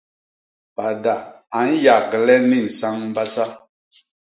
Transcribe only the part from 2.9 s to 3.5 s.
mbasa.